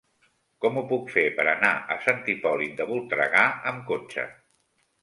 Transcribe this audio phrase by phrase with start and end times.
[0.63, 4.27] Com ho puc fer per anar a Sant Hipòlit de Voltregà amb cotxe?